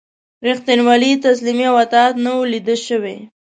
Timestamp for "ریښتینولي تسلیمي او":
0.47-1.75